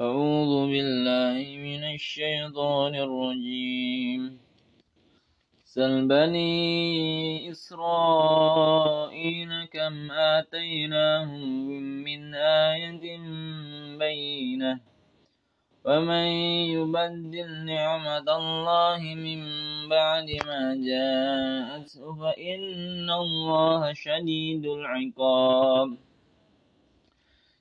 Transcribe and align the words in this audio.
أعوذ 0.00 0.72
بالله 0.72 1.44
من 1.60 1.84
الشيطان 1.84 2.94
الرجيم. 2.94 4.40
سل 5.64 6.08
بني 6.08 7.50
إسرائيل 7.50 9.50
كم 9.64 10.10
آتيناهم 10.10 11.48
من 12.04 12.34
آية 12.34 13.18
بينة. 13.98 14.80
ومن 15.84 16.26
يبدل 16.76 17.50
نعمة 17.64 18.28
الله 18.40 19.00
من 19.14 19.40
بعد 19.88 20.28
ما 20.48 20.62
جاءته 20.80 22.14
فإن 22.20 23.10
الله 23.10 23.92
شديد 23.92 24.64
العقاب. 24.64 26.09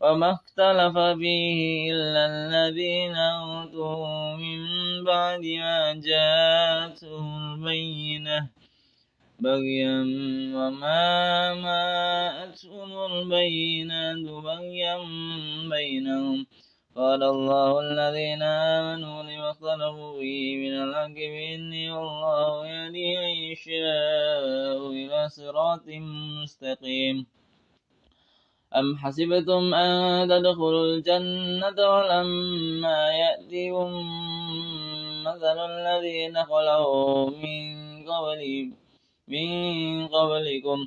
وما 0.00 0.30
اختلف 0.32 0.98
فيه 0.98 1.92
إلا 1.92 2.26
الذين 2.26 3.14
أوتوا 3.16 4.36
من 4.36 4.60
بعد 5.04 5.40
ما 5.40 6.00
جاءتهم 6.04 7.54
البينة. 7.54 8.48
بغيا 9.40 10.00
وما 10.56 11.54
ماءتهم 11.54 12.90
البينات 13.12 14.18
بغيا 14.44 14.98
بينهم. 15.70 16.46
قال 16.96 17.22
الله 17.22 17.80
الذين 17.80 18.42
آمنوا 18.42 19.22
لما 19.22 19.50
اختلفوا 19.50 20.20
فيه 20.20 20.56
من 20.56 20.74
الحق 20.82 21.14
بإذني 21.14 21.90
والله 21.90 22.66
يهدي 22.66 23.16
من 23.16 23.36
يشاء 23.50 24.90
إلى 24.90 25.28
صراط 25.28 25.86
مستقيم. 26.42 27.26
أم 28.76 28.96
حسبتم 28.96 29.74
أن 29.74 30.28
تدخلوا 30.28 30.84
الجنة 30.86 31.78
ولما 31.78 33.10
يأتكم 33.10 33.90
مثل 35.26 35.58
الذين 35.70 36.44
خلوا 36.44 37.30
من 37.30 37.64
قبلهم 38.08 38.76
من 39.28 39.48
قبلكم 40.08 40.86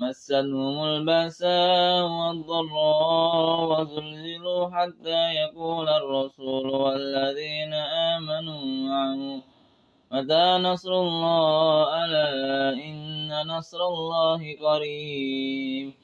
مستهم 0.00 0.84
البأساء 0.84 2.02
والضراء 2.02 3.80
وزلزلوا 3.80 4.70
حتى 4.70 5.34
يقول 5.34 5.88
الرسول 5.88 6.70
والذين 6.70 7.74
آمنوا 8.14 8.64
معه 8.64 9.42
متى 10.12 10.58
نصر 10.62 10.92
الله؟ 10.92 12.04
ألا 12.04 12.72
إن 12.72 13.46
نصر 13.46 13.78
الله 13.78 14.40
قريب 14.62 16.03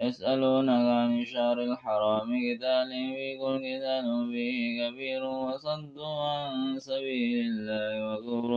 يسألونك 0.00 0.86
عن 0.98 1.20
الشهر 1.20 1.58
الحرام 1.62 2.28
قتال 2.46 2.90
في 3.14 3.38
كل 3.40 3.62
قتال 3.66 4.06
فيه 4.32 4.58
كبير 4.78 5.24
وصد 5.24 5.98
عن 5.98 6.78
سبيل 6.78 7.46
الله 7.50 7.90
وكفر 8.06 8.52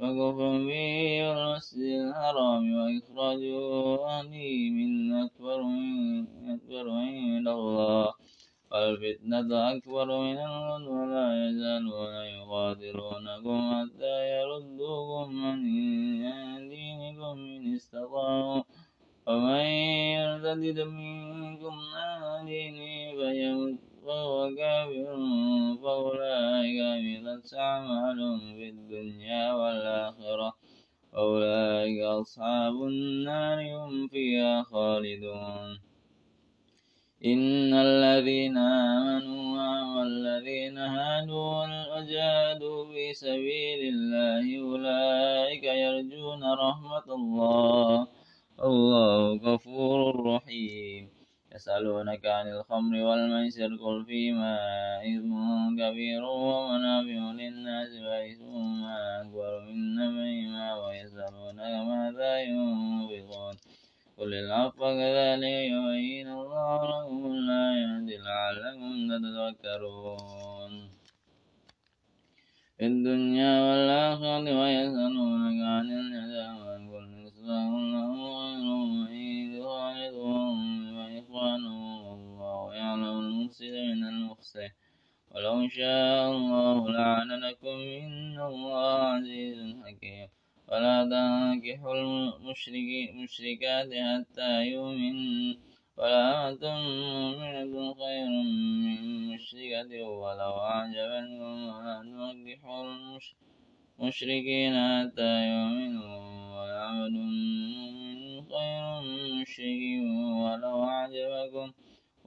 وكفر 0.00 0.50
به 0.68 0.96
والمسجد 1.28 2.00
الحرام 2.08 2.64
وإخراج 2.78 3.42
أهله 4.08 4.70
من 4.78 5.12
أكبر 5.24 5.62
من 5.62 6.50
أكبر 6.54 6.90
عند 6.90 7.48
الله. 7.48 8.12
والفتنة 8.72 9.48
أكبر 9.72 10.08
من 10.20 10.38
القتل 10.38 10.88
ولا 10.88 11.26
يزالون 11.44 12.14
يقاتلونكم 12.36 13.58
حتى 13.74 14.16
يردوكم 14.34 15.44
عن 15.44 15.62
دينكم 16.72 17.38
إن 17.56 17.74
استطاعوا. 17.74 18.62
ومن 19.30 19.66
يرتد 20.18 20.78
منكم 20.80 21.76
عن 21.94 22.46
دينه 22.46 22.94
فيمت 23.18 23.78
وهو 24.02 24.54
كافر 24.56 25.16
فأولئك 25.82 26.78
حبطت 27.02 27.54
أعمالهم 27.54 28.38
في 28.56 28.68
الدنيا 28.68 29.52
والآخرة 29.52 30.52
وأولئك 31.12 32.00
أصحاب 32.02 32.74
النار 32.92 33.58
هم 33.76 34.08
فيها 34.08 34.62
خالدون. 34.62 35.78
إن 37.24 37.74
الذين 37.74 38.56
آمنوا 38.58 39.40
والذين 39.96 40.78
هادوا 40.78 41.64
وجاهدوا 41.92 42.84
في 42.92 43.14
سبيل 43.14 43.80
الله 43.94 44.44
أولئك 44.66 45.64
يرجون 45.64 46.42
رحمة 46.66 47.06
الله 47.14 48.06
الله 48.60 49.36
غفور 49.36 50.34
رحيم. 50.34 51.08
يسألونك 51.54 52.26
عن 52.26 52.46
الخمر 52.48 52.94
والميسر 53.02 53.76
قل 53.84 54.04
فيما 54.04 54.56
إثم 55.00 55.76
كبير 55.80 56.24
ومنافع 56.24 57.22
للناس 57.40 57.92
وإثمهما 58.08 59.20
أكبر 59.20 59.60
من 59.60 59.94
نفعهما 59.96 60.66
ويسألونك 60.86 61.72
ماذا 61.88 62.32
ينفقون. 62.40 63.54
قل 64.18 64.34
العفو 64.34 64.84
كذلك 65.00 65.56
يبين 65.72 66.28
الله 66.28 66.78
لكم 66.92 67.22
الآيات 67.32 68.08
لعلكم 68.26 68.92
تتذكرون. 69.10 70.72
في 72.76 72.86
الدنيا 72.86 73.54
والآخرة 73.66 74.60
ويسألونك 74.60 75.09
مشركين 104.00 104.72
حتى 104.74 105.32
يؤمنوا 105.52 106.16
ولعبد 106.56 107.12
مؤمن 107.12 108.20
خير 108.52 108.84
مشرك 109.40 109.82
ولو 110.42 110.84
أعجبكم 110.84 111.72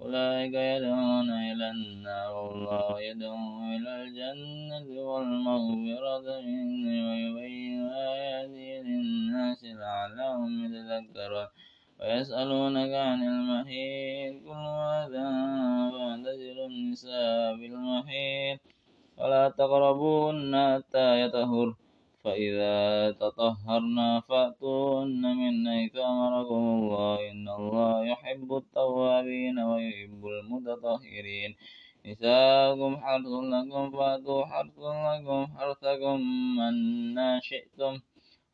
أولئك 0.01 0.53
يدعون 0.53 1.29
إلى 1.29 1.71
النار 1.71 2.33
والله 2.35 3.01
يدعو 3.01 3.59
إلى 3.75 3.91
الجنة 4.03 5.01
والمغفرة 5.01 6.41
منه 6.41 7.09
ويبين 7.09 7.81
آياته 7.89 8.81
للناس 8.87 9.63
لعلهم 9.63 10.51
يتذكرون 10.65 11.47
ويسألونك 11.99 12.93
عن 12.93 13.19
المحيط 13.23 14.33
كل 14.45 14.65
هذا 14.85 15.25
فاعتزلوا 15.91 16.67
النساء 16.67 17.55
في 17.57 17.65
المحيط 17.65 18.59
ولا 19.17 19.49
تقربوهن 19.49 20.53
حتى 20.73 21.21
يطهر. 21.21 21.73
فإذا 22.23 23.11
تطهرن 23.11 24.21
فأتوهن 24.27 25.21
من 25.41 25.53
حيث 25.69 25.95
أمركم 25.95 26.63
الله. 26.79 27.31
إن 27.31 27.45
الله 27.49 28.05
يحب 28.05 28.49
التوابين 28.53 29.59
ويحب 29.59 30.21
المتطهرين. 30.25 31.51
نساؤكم 32.05 32.97
حرث 32.97 33.33
لكم 33.53 33.91
فأتوا 33.91 34.45
حرث 34.45 34.77
لكم 34.79 35.47
حرثكم 35.57 36.19
أنا 36.69 37.39
شئتم 37.39 37.93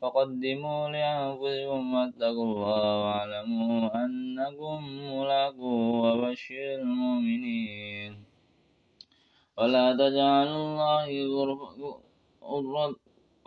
فقدموا 0.01 0.89
لأنفسكم 0.89 1.93
واتقوا 1.93 2.45
الله 2.45 3.01
واعلموا 3.03 4.05
أنكم 4.05 4.77
ملاقوه 5.13 6.13
وبشر 6.13 6.75
المؤمنين. 6.79 8.28
ولا 9.59 9.93
تجعلوا 9.93 10.63
الله 10.65 11.07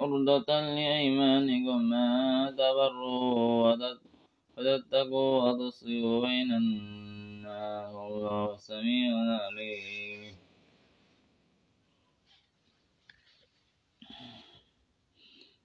عرضة 0.00 0.50
لأيمانكم 0.76 1.94
أن 1.94 2.56
تبروا 2.56 3.76
وتتقوا 4.56 5.32
وتصلحوا 5.42 6.20
بين 6.26 6.50
الناس 6.52 7.94
والله 7.94 8.56
سميع 8.56 9.12
عليم. 9.44 10.36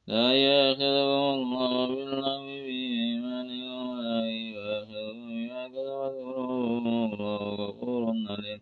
لا 0.07 0.27
يأخذكم 0.45 1.27
الله 1.39 1.87
باللغو 1.87 2.47
في 2.65 2.79
أيمانكم 3.03 3.83
ولكن 3.91 4.47
يؤاخذكم 4.55 5.27
بما 5.27 5.63
كسبت 5.67 6.15
قلوبكم 6.23 6.87
والله 6.87 7.43
غفور 7.59 8.03
حليم 8.27 8.61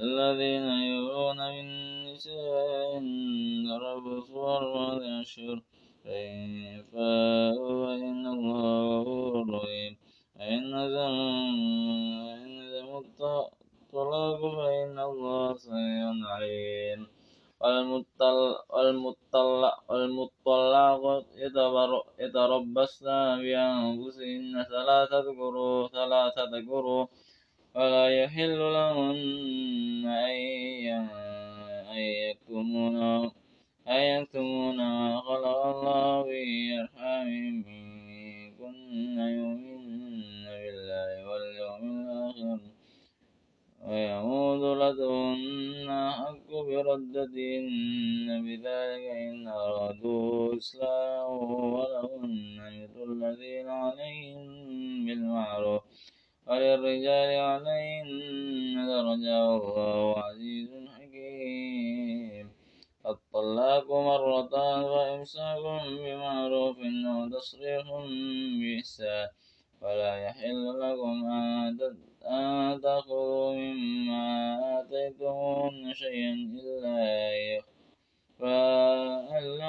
الذين 0.00 0.62
يؤلون 0.62 1.36
من 1.36 1.66
نسائهن 2.04 3.66
تربصوا 3.70 4.56
أربعة 4.56 5.20
أشهر 5.20 5.62
فإن 6.04 6.82
فاءوا 6.92 7.86
فإن 7.86 8.26
الله 8.26 9.02
غفور 9.02 9.54
رحيم. 9.54 9.96
فإن 10.36 10.88
زموا 10.96 12.36
الطلاق 13.00 14.40
فإن 14.56 14.98
الله 14.98 15.56
سميع 15.56 16.06
عليم. 16.32 17.06
والمطلقات 19.88 21.24
يتربصن 22.18 23.38
بأنفسهن 23.42 24.54
ثلاثة 24.72 25.26
قروء 25.40 25.88
ثلاثة 25.88 26.52
قروء 26.70 27.06
ولا 27.76 28.08
يحل 28.08 28.58
لهن 28.58 30.06
أن 31.92 32.00
يكتمون 32.00 32.96
أن 33.88 34.00
يكتمون 34.00 34.76
ما 34.76 35.20
خلق 35.20 35.66
الله 35.66 36.22
في 36.22 36.80
أرحامهن 36.80 37.64
إن 37.68 38.52
كن 38.58 39.18
يؤمن 39.18 39.84
بالله 40.44 41.10
واليوم 41.28 41.82
الآخر. 41.84 42.60
ويعود 43.86 44.62
لدهن 44.82 45.88
حق 46.18 46.50
بردتهن 46.50 48.26
بذلك 48.44 49.04
إن 49.28 49.48
أرادوا 49.48 50.56
إصلاحا 50.56 51.24
ولهن 51.76 52.56
مثل 52.82 53.06
الذين 53.12 53.68
عليهم 53.68 54.46
بالمعروف. 55.06 55.82
وللرجال 56.46 57.30
عليهن 57.50 58.86
درجة 58.86 59.36
والله 59.46 60.18
عزيز 60.18 60.70
حكيم 60.96 62.50
الطلاق 63.06 63.86
مرتان 63.90 64.82
فإمساك 64.84 65.64
بمعروف 66.02 66.76
أو 66.78 67.28
تصريح 67.28 67.84
بإحسان. 68.60 69.28
ولا 69.80 70.16
يحل 70.16 70.80
لكم 70.80 71.16
أن 72.26 72.80
تأخذوا 72.80 73.54
مما 73.54 74.24
آتيتموهن 74.80 75.94
شيئا 75.94 76.32
إلا 76.34 77.62
فألا 78.38 79.65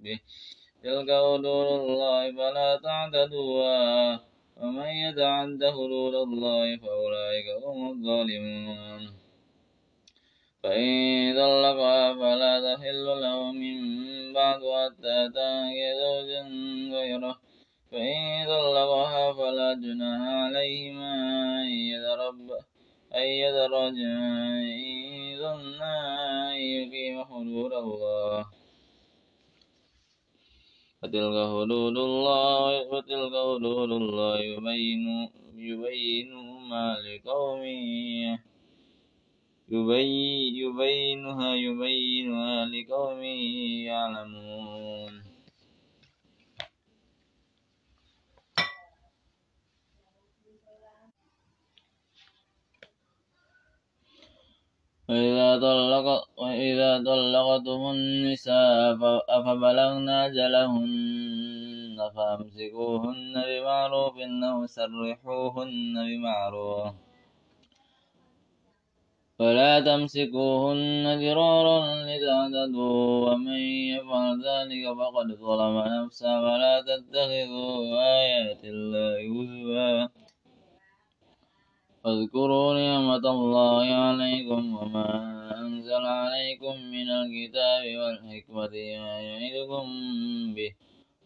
فيما 0.00 0.14
افتدت 0.14 0.20
به 0.20 0.20
تلك 0.82 1.10
حدود 1.10 1.46
الله 1.46 2.32
فلا 2.32 2.76
تعتدوها 2.76 4.20
ومن 4.56 4.88
يتعد 4.88 5.64
حدود 5.64 6.14
الله 6.14 6.76
فأولئك 6.76 7.46
هم 7.64 7.90
الظالمون. 7.90 9.12
فإن 10.62 11.34
طلقها 11.34 12.14
فلا 12.14 12.74
تحل 12.74 13.04
له 13.04 13.52
من 13.52 14.32
بعد 14.32 14.60
حتى 14.60 15.28
تنكح 15.34 15.94
زوجا 16.02 16.42
غيره. 16.92 17.38
فإن 17.92 18.46
طلقها 18.46 19.32
فلا 19.32 19.74
جناح 19.74 20.20
عليهما 20.20 21.14
أن 23.14 23.28
يتراجعا 23.28 24.62
إن 24.62 25.38
ظنا 25.38 25.94
أن 26.50 26.56
يقيم 26.56 27.24
حدود 27.24 27.72
الله. 27.72 28.61
وتلك 31.02 31.34
حدود 31.52 31.98
الله 31.98 32.86
وتلك 32.92 33.34
حدود 33.34 33.90
الله 33.92 34.38
يبين 34.40 35.28
يبينهما 35.56 36.96
لقوم 37.06 37.62
يبينها 40.62 41.54
يبينها 41.54 42.64
لقوم 42.66 43.22
يعلمون. 43.90 45.31
وإذا 55.12 55.48
طلق 55.58 56.06
وإذا 56.42 56.90
طلقتم 57.04 57.80
النساء 57.90 58.96
فبلغن 59.44 60.08
أجلهن 60.08 61.98
فأمسكوهن 62.16 63.34
بمعروف 63.48 64.14
أو 64.50 64.66
سرحوهن 64.66 65.94
بمعروف 66.08 66.94
ولا 69.40 69.80
تمسكوهن 69.80 71.04
ضرارا 71.20 71.78
لتعتدوا 72.08 73.30
ومن 73.30 73.60
يفعل 73.94 74.34
ذلك 74.48 74.84
فقد 74.98 75.28
ظلم 75.44 75.76
نفسه 75.96 76.40
ولا 76.42 76.74
تتخذوا 76.88 77.70
آيات 78.20 78.64
الله 78.64 79.18
هزوا 79.36 80.21
واذكروا 82.04 82.74
نعمة 82.74 83.24
الله 83.30 83.86
عليكم 83.94 84.76
وما 84.76 85.10
أنزل 85.60 86.04
عليكم 86.06 86.74
من 86.94 87.08
الكتاب 87.10 87.84
والحكمة 88.00 88.74
يعظكم 88.74 89.86
به. 90.54 90.72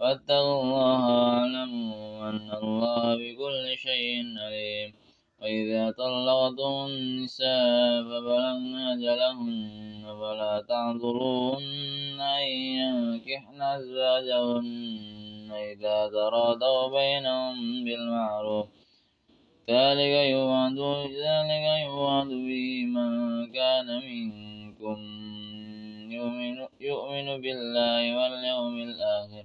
واتقوا 0.01 0.63
الله 0.63 1.01
واعلموا 1.09 2.29
أن 2.29 2.51
الله 2.63 3.03
بكل 3.17 3.65
شيء 3.77 4.39
عليم. 4.45 4.93
وإذا 5.43 5.91
طلقتم 5.91 6.75
النساء 6.91 8.03
فبلغن 8.09 8.75
أجلهن 8.77 10.05
فلا 10.21 10.65
تعذروهن 10.69 12.21
أن 12.21 12.47
ينكحن 12.81 13.63
أزواجهن 13.63 15.51
إذا 15.73 16.09
تراضوا 16.09 16.89
بينهم 16.99 17.85
بالمعروف. 17.85 18.67
ذلك 19.71 20.31
يوعد 20.31 20.79
ذلك 21.27 21.67
يوعد 21.87 22.27
به 22.27 22.85
من 22.87 23.11
كان 23.53 23.87
منكم 23.87 24.99
يؤمن, 26.11 26.67
يؤمن 26.81 27.41
بالله 27.41 28.03
واليوم 28.19 28.77
الآخر. 28.79 29.45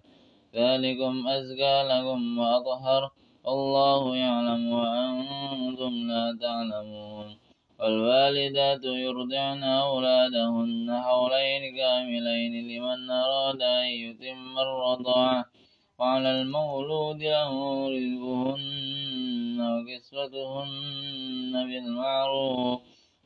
ذلكم 0.56 1.28
أزكى 1.28 1.84
لكم 1.84 2.38
وأطهر. 2.38 3.12
والله 3.44 4.16
يعلم 4.16 4.74
وأنتم 4.74 5.94
لا 6.08 6.38
تعلمون. 6.42 7.38
والوالدات 7.80 8.84
يرضعن 8.84 9.64
أولادهن 9.64 11.02
حولين 11.06 11.78
كاملين 11.78 12.54
لمن 12.70 13.12
أراد 13.12 13.62
أن 13.62 13.86
يتم 13.86 14.60
الرضاعة. 14.60 15.61
وعلى 16.02 16.32
المولود 16.42 17.22
له 17.24 17.54
رزقهن 17.96 19.58
وكسوتهن 19.74 21.54
بالمعروف. 21.70 22.80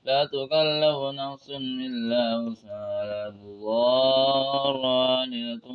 لا 0.05 0.25
تكلف 0.25 1.00
نفس 1.24 1.50
إلا 1.88 2.24
وسعها 2.38 3.03
لا 3.12 3.25
تضار 3.39 4.75
والدة 4.77 5.67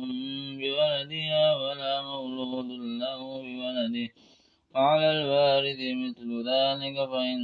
بولدها 0.61 1.45
ولا 1.61 2.01
مولود 2.01 2.69
له 3.03 3.21
بولده. 3.41 4.09
وعلى 4.75 5.07
الوارث 5.17 5.81
مثل 6.05 6.29
ذلك 6.51 6.97
فإن 7.11 7.41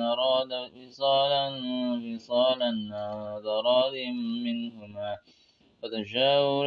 أراد 0.00 0.52
فصالا 0.74 1.44
فصالا 2.02 2.70
تراض 3.44 3.94
منهما. 4.46 5.10
وتشاور 5.82 6.66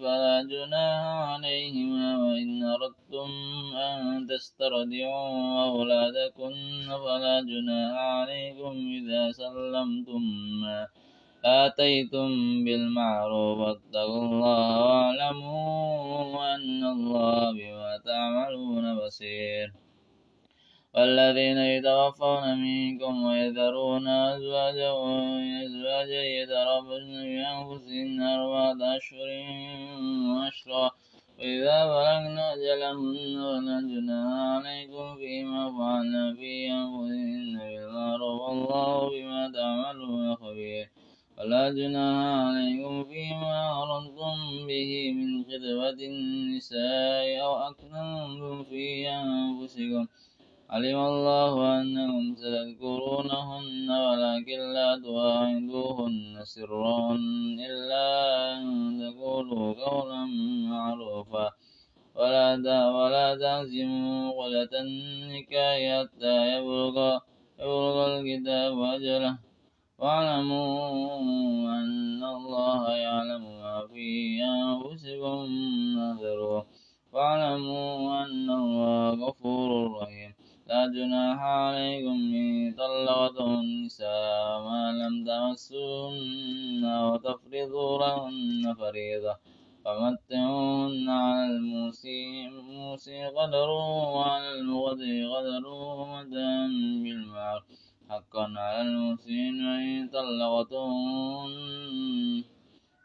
فلا 0.00 0.36
جناح 0.52 1.02
عليهما 1.30 2.08
وإن 2.24 2.62
أردتم 2.74 3.30
أن 3.76 4.26
تسترضعوا 4.26 5.64
أولادكم 5.64 6.52
فلا 7.04 7.36
جناح 7.50 7.94
عليكم 7.98 8.74
إذا 8.98 9.22
سلمتم 9.32 10.22
ما 10.62 10.86
آتيتم 11.44 12.28
بالمعروف 12.64 13.58
واتقوا 13.58 14.22
الله 14.24 14.84
واعلموا 14.84 16.54
أن 16.54 16.84
الله 16.84 17.52
بما 17.52 17.92
تعملون 18.04 18.84
بصير 18.98 19.72
والذين 20.94 21.58
يتوفون 21.58 22.58
منكم 22.58 23.24
ويذرون 23.24 24.08
أزواجا 24.08 24.90
أزواجا 25.64 26.22
يتربصن 26.38 27.14
بأنفسهن 27.30 28.22
أربعة 28.22 28.96
أشهر 28.96 29.28
وعشرا 30.28 30.90
وإذا 31.38 31.78
بلغن 31.86 32.38
أجلهن 32.38 33.68
جناح 33.90 34.32
عليكم 34.56 35.16
فيما 35.16 35.62
فعلن 35.78 36.34
في 36.38 36.72
أنفسهن 36.72 37.58
بالمعروف 37.58 38.40
والله 38.42 39.10
بما 39.10 39.52
تعملون 39.54 40.36
خبير. 40.36 40.90
ولا 41.38 41.70
جناح 41.70 42.18
عليكم 42.46 43.04
فيما 43.04 43.82
أردتم 43.82 44.66
به 44.68 45.12
من 45.12 45.44
خدمة 45.44 45.98
النساء 46.10 47.42
أو 47.44 47.52
أكنتم 47.56 48.64
في 48.64 49.08
أنفسكم. 49.08 50.06
علم 50.70 50.98
الله 50.98 51.80
أنكم 51.80 52.34
ستذكرونهن 52.34 53.88
ولكن 53.90 54.60
لا 54.76 54.90
تواعدوهن 55.04 56.38
سرا 56.44 57.14
إلا 57.68 58.06
أن 58.54 58.62
تقولوا 59.02 59.74
قولا 59.84 60.24
معروفا. 60.70 61.50
ولا 62.14 62.80
ولا 62.96 63.28
تعزموا 63.42 64.32
قلة 64.42 64.72
النكاح 64.86 65.76
حتى 65.98 66.36
يبلغ 66.54 67.18
يبلغ 67.58 67.96
الكتاب 68.06 68.74
أجله. 68.94 69.38
واعلموا 69.98 71.70
أن 71.80 72.22
الله 72.24 72.82
يعلم 73.06 73.42
ما 73.62 73.86
في 73.92 74.08
أنفسكم 74.44 75.38
فاحذروه 75.96 76.66
واعلموا 77.12 78.22
أن 78.22 78.50
الله 78.50 79.26
غفور 79.26 79.70
رحيم. 80.00 80.39
لا 80.70 80.86
جناح 80.86 81.38
عليكم 81.42 82.18
إن 82.42 82.74
طلقتم 82.78 83.50
النساء 83.64 84.62
ما 84.66 84.82
لم 85.00 85.14
تمسوهن 85.28 86.84
وتفرضوا 87.06 87.98
لهن 87.98 88.74
فريضة 88.74 89.34
فمتعوهن 89.84 91.08
على 91.08 91.46
الموسي 91.46 93.26
قدره 93.36 94.14
وعلى 94.16 94.50
المغضي 94.58 95.24
قدره 95.34 95.88
متاعا 96.14 96.68
بالمعروف 97.02 97.80
حقا 98.10 98.44
على 98.56 98.82
المحسنين 98.82 99.56
وإن 99.66 100.08
طلقتموهن 100.08 101.54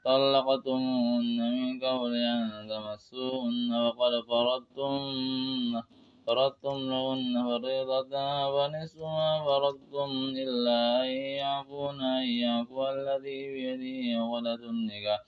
طلقتموهن 0.06 1.38
من 1.56 1.80
قبل 1.86 2.14
أن 2.16 2.68
تمسوهن 2.70 3.70
وقد 3.86 4.14
فرضتم 4.30 5.02
فرضتم 6.28 6.78
لهن 6.90 7.34
فريضة 7.48 8.14
فنصف 8.54 8.98
ما 9.02 9.44
فرضتم 9.46 10.12
إلا 10.44 11.02
أن 11.04 11.10
يعفون 11.42 12.02
أن 12.02 12.24
يعفو 12.30 12.88
الذي 12.88 13.42
بيده 13.54 14.24
عقدة 14.24 14.62
النكاح 14.70 15.20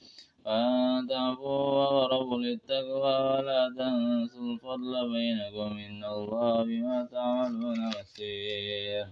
وأن 0.45 1.07
تعفوا 1.09 1.59
وأقربوا 1.77 2.37
للتقوى 2.37 3.15
ولا 3.29 3.61
تنسوا 3.77 4.53
الفضل 4.53 4.93
بينكم 5.13 5.77
إن 5.77 6.03
الله 6.05 6.63
بما 6.63 7.07
تعملون 7.11 7.89
بصير 7.89 9.07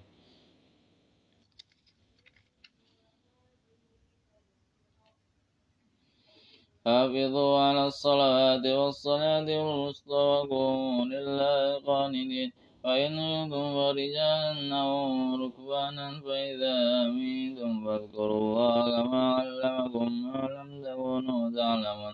حافظوا 6.86 7.60
على 7.60 7.84
الصلاة 7.88 8.64
والصلاة 8.80 9.48
الوسطى 9.64 10.14
وقوموا 10.14 11.06
لله 11.06 11.82
قانتين. 11.90 12.52
وإن 12.86 13.12
كنتم 13.18 13.66
فرجالا 13.78 14.76
أو 14.82 15.00
ركبانا 15.44 16.08
فإذا 16.26 16.76
أمنتم 17.06 17.72
فاذكروا 17.86 18.40
الله 18.42 18.84
كما 18.98 19.24
علمكم 19.38 20.10
ما 20.26 20.42
لم 20.58 20.70
تكونوا 20.86 21.44
تعلمون. 21.58 22.14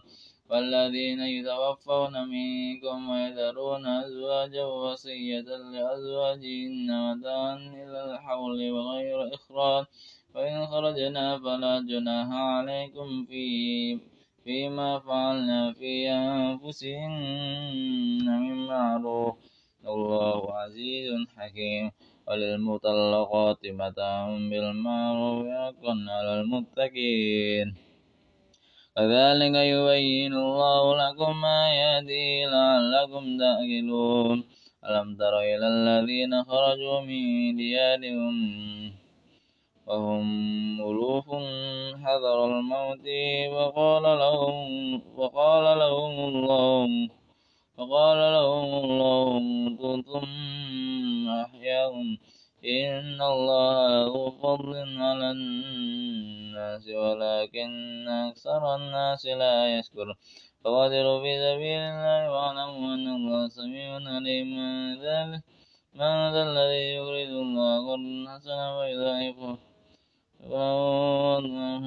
والذين 0.49 1.19
يتوفون 1.19 2.13
منكم 2.35 3.09
ويذرون 3.09 3.85
أزواجا 3.85 4.65
وصية 4.65 5.49
لأزواجهن 5.73 6.87
متاعا 7.07 7.55
إلى 7.81 7.99
الحول 8.07 8.59
بغير 8.75 9.19
إخراج. 9.35 9.85
فإن 10.33 10.67
خرجنا 10.71 11.25
فلا 11.43 11.73
جناح 11.89 12.27
عليكم 12.31 13.25
في 13.29 13.45
فيما 14.43 14.99
فعلنا 14.99 15.73
في 15.73 16.09
أنفسهن 16.09 17.19
من 18.25 18.57
معروف. 18.67 19.35
الله 19.85 20.53
عزيز 20.53 21.09
حكيم. 21.37 21.91
وللمطلقات 22.27 23.65
متاع 23.65 24.25
بالمعروف 24.49 25.47
حقا 25.47 25.95
على 26.09 26.41
المتقين. 26.41 27.75
كذلك 28.95 29.55
يبين 29.55 30.33
الله 30.33 30.83
لكم 31.03 31.45
آياته 31.45 32.27
لعلكم 32.53 33.23
تأكلون 33.41 34.37
ألم 34.85 35.07
تر 35.15 35.39
إلى 35.39 35.67
الذين 35.67 36.43
خرجوا 36.43 36.99
من 37.01 37.55
ديارهم 37.55 38.35
وهم 39.87 40.27
ألوف 40.81 41.00
حذر 42.11 42.45
الموت 42.45 43.07
وقال 43.55 44.03
لهم 44.03 45.01
وقال 45.17 45.79
لهم 45.79 46.13
الله 46.29 47.09
وقال 47.77 48.19
لهم 48.37 48.69
الله 48.83 49.39
كنتم 49.81 50.27
أحياهم 51.43 52.17
إن 52.65 53.21
الله 53.21 54.05
ذو 54.05 54.29
فضل 54.29 54.73
على 55.01 55.31
الناس 55.31 56.87
ولكن 56.87 58.07
أكثر 58.29 58.75
الناس 58.75 59.25
لا 59.25 59.77
يشكرون 59.77 60.15
فقاتلوا 60.63 61.19
في 61.23 61.31
سبيل 61.45 61.81
الله 61.91 62.31
واعلموا 62.31 62.93
أن 62.95 63.07
الله 63.17 63.47
سميع 63.47 63.89
عليم. 64.15 64.49
ذلك 65.05 65.43
من 65.95 66.31
ذا 66.33 66.43
الذي 66.49 66.85
يريد 66.99 67.29
الله 67.29 67.75
قرضا 67.87 68.31
حسنا 68.31 69.70
فيضاعفه 70.41 71.85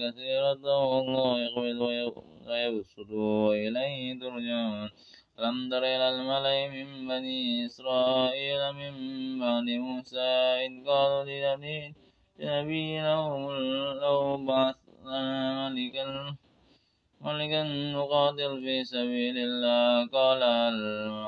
كثيرة 0.00 0.64
والله 0.90 1.38
يقبض 1.44 1.80
ويبسط 2.48 3.10
وإليه 3.10 4.20
ترجعون. 4.20 4.90
ألم 5.38 5.70
تر 5.70 5.78
إلى 5.78 6.08
الملأ 6.14 6.68
من 6.68 7.08
بني 7.08 7.66
إسرائيل 7.66 8.72
من 8.72 8.94
بعد 9.40 9.68
موسى 9.86 10.30
إذ 10.64 10.72
قالوا 10.86 11.24
لنبي 12.38 13.00
لو 14.02 14.36
بعث 14.46 14.76
لنا 15.04 15.68
ملكا 15.68 16.36
ملكا 17.20 17.62
نقاتل 17.96 18.52
في 18.64 18.84
سبيل 18.84 19.36
الله. 19.38 20.08
قال 20.16 20.42
هل 20.42 20.76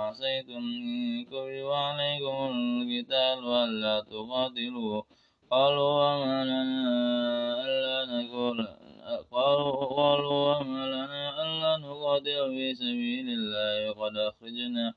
عصيتم 0.00 0.64
إن 0.86 1.24
كتب 1.24 1.68
عليكم 1.84 2.38
القتال 2.56 3.38
ألا 3.64 4.00
تقاتلوا؟ 4.00 5.02
قالوا 5.50 5.92
وما 6.02 6.44
لنا 6.44 7.64
ألا 7.64 7.98
نقول 8.12 8.68
قالوا 9.32 10.56
وما 10.58 10.86
لنا 10.86 11.42
ألا 11.42 11.72
نقاتل 11.86 12.50
في 12.54 12.74
سبيل 12.74 13.26
الله 13.38 13.90
وقد 13.90 14.16
أخرجنا 14.16 14.94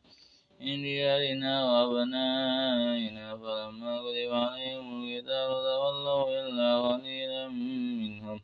من 0.62 0.84
رجالنا 0.86 1.54
وأبنائنا 1.70 3.26
فلما 3.38 3.94
كتب 4.06 4.32
عليهم 4.34 4.88
القتال 5.04 5.50
تولوا 5.68 6.26
إلا 6.40 6.70
قليلا 6.88 7.48
منهم. 7.48 8.38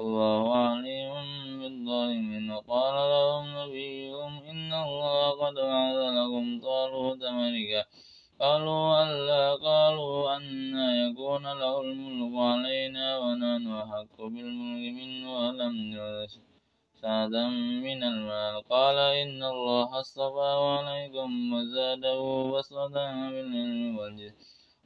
الله 0.00 0.56
عليم 0.56 1.14
بالظالمين. 1.60 2.50
وقال 2.50 2.96
لهم 3.12 3.44
نبيهم 3.58 4.32
إن 4.50 4.70
الله 4.72 5.30
قد 5.42 5.54
بعث 5.54 5.98
لكم 6.18 6.60
طالوت 6.60 7.22
ملكا. 7.24 7.82
قالوا 8.42 9.02
ألا 9.02 9.54
قالوا 9.54 10.36
أنا 10.36 10.86
يكون 11.06 11.42
له 11.42 11.80
الملك 11.80 12.34
علينا 12.38 13.18
ونحن 13.18 13.66
أحق 13.82 14.16
بالملك 14.18 14.84
منه 14.98 15.26
ولم 15.38 15.74
يرث 15.92 16.34
سعدا 17.02 17.46
من 17.86 18.02
المال. 18.02 18.54
قال 18.74 18.98
إن 18.98 19.42
الله 19.54 20.00
اصطفاه 20.00 20.60
عليكم 20.78 21.52
وزاده 21.54 22.22
بسطة 22.54 22.86
بالعلم 23.32 23.98
والجسم 23.98 24.36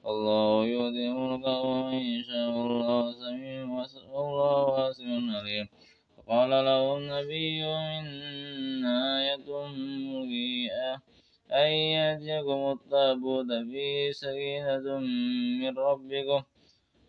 الله 0.06 0.64
يؤتي 0.66 1.08
ملكه 1.08 1.62
من 1.88 2.02
يشاء. 2.16 2.48
والله 2.56 3.12
سميع 3.12 3.64
والله 4.12 4.64
واسع 4.76 5.08
عليم. 5.36 5.66
وقال 6.16 6.50
لهم 6.68 6.98
نبيهم 7.14 7.82
إن 8.00 8.84
آية 9.16 9.48
ملكه 10.12 11.15
أن 11.52 11.70
يأتيكم 11.70 12.72
التابوت 12.72 13.46
فيه 13.46 14.12
سكينة 14.12 14.98
من 15.60 15.78
ربكم 15.78 16.42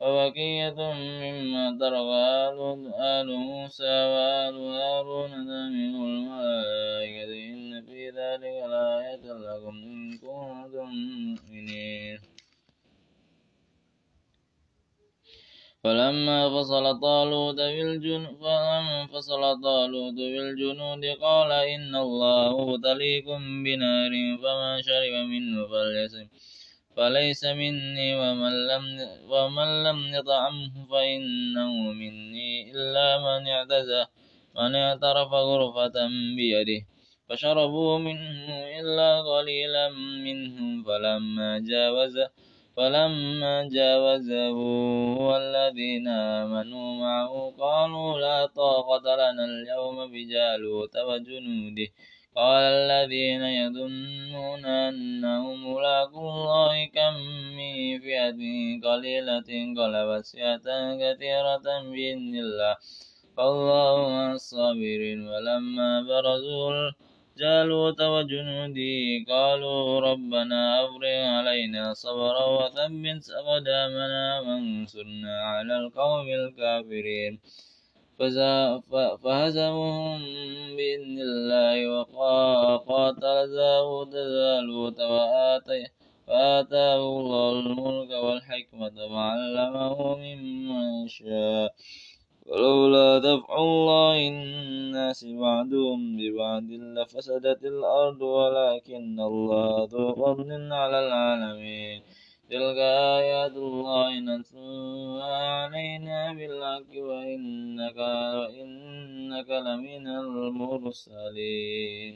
وبقية 0.02 0.78
مما 0.94 1.78
ترك 1.80 2.10
آل 3.00 3.30
موسى 3.36 3.84
وآل 4.14 4.56
هارون 4.56 5.32
من 5.32 5.96
الملائكة 5.96 7.34
إن 7.50 7.82
في 7.86 8.10
ذلك 8.10 8.58
لآية 8.70 9.26
لكم 9.26 9.76
إن 9.76 10.18
كنتم 10.18 10.90
مؤمنين. 11.34 12.20
فلما 15.84 16.40
فصل 16.50 17.00
طالوت 17.00 17.56
بالجنود 17.56 18.38
فلما 18.42 19.08
فصل 19.14 19.62
طالوت 19.64 20.14
بالجنود 20.14 21.06
قال 21.06 21.52
إن 21.52 21.96
الله 21.96 22.66
مبتليكم 22.66 23.64
بنار 23.64 24.12
فمن 24.42 24.82
شرب 24.82 25.14
منه 25.34 25.68
فليس 25.68 26.16
فليس 26.98 27.44
مني 27.46 28.10
ومن 28.22 28.54
لم 28.68 28.84
ومن 29.32 29.70
لم 29.84 30.00
يطعمه 30.18 30.72
فإنه 30.92 31.72
مني 32.02 32.72
إلا 32.72 33.08
من 33.26 33.48
اعتزى 33.48 34.06
من 34.56 34.76
اعترف 34.76 35.32
غرفة 35.50 35.98
بيده 36.38 36.82
فشربوا 37.30 37.98
منه 37.98 38.48
إلا 38.80 39.22
قليلا 39.22 39.90
منهم 40.26 40.84
فلما 40.84 41.60
جاوزه 41.60 42.30
فلما 42.78 43.70
جاوزه 43.74 44.58
والذين 45.28 46.08
آمنوا 46.08 46.96
معه 46.96 47.54
قالوا 47.60 48.20
لا 48.20 48.46
طاقة 48.46 49.16
لنا 49.16 49.46
اليوم 49.46 50.12
بجالوت 50.12 50.98
وجنوده. 50.98 51.88
قال 52.36 52.64
الذين 52.64 53.42
يظنون 53.42 54.66
أنهم 54.66 55.74
ملاقو 55.74 56.30
الله 56.30 56.86
كم 56.86 57.14
من 57.58 58.00
فئة 58.00 58.42
قليلة 58.88 59.50
غلبت 59.78 60.26
فئة 60.28 60.68
كثيرة 61.02 61.68
بإذن 61.92 62.34
الله. 62.46 62.76
فالله 63.38 64.10
مع 64.10 64.32
الصابرين. 64.32 65.20
ولما 65.30 66.02
برزوا 66.10 66.92
جالوت 67.42 68.02
وجنوده 68.02 68.98
قالوا 69.32 70.00
ربنا 70.00 70.62
أفرغ 70.86 71.20
علينا 71.36 71.94
صبرا 71.94 72.46
وثبت 72.58 73.24
أقدامنا 73.40 74.40
وانصرنا 74.46 75.36
على 75.52 75.74
القوم 75.82 76.28
الكافرين. 76.42 77.34
فهزمهم 79.22 80.20
بإذن 80.78 81.18
الله 81.28 81.76
وقاتل 81.94 83.38
داود 83.56 84.14
جالوت 84.40 85.00
وآتاه 86.28 86.98
الله 86.98 87.52
الملك 87.60 88.12
والحكمة 88.26 88.96
وعلمه 89.14 89.98
مما 90.24 90.82
يشاء 91.06 91.70
ولولا 92.48 93.20
دفع 93.20 93.58
الله 93.58 94.18
الناس 94.28 95.26
بعضهم 95.26 96.00
ببعض 96.18 96.64
لفسدت 96.98 97.62
الأرض 97.74 98.22
ولكن 98.22 99.20
الله 99.20 99.88
ذو 99.92 100.16
فضل 100.16 100.74
على 100.82 101.00
العالمين. 101.08 102.02
تلك 102.50 102.80
آيات 103.20 103.56
الله 103.68 104.12
نتلوها 104.20 105.36
علينا 105.60 106.20
بالحق 106.38 106.92
وإنك 107.10 108.00
وإنك 108.40 109.50
لمن 109.68 110.06
المرسلين. 110.24 112.16